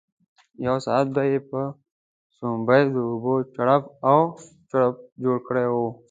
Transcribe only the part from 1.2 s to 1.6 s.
یې